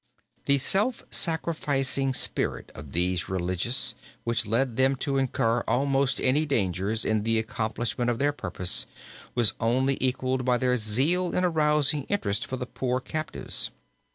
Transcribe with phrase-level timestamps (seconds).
[0.47, 3.93] The self sacrificing spirit of these religious,
[4.23, 8.87] which led them to incur almost any dangers in the accomplishment of their purpose,
[9.35, 13.69] was only equaled by their zeal in arousing interest for the poor captives.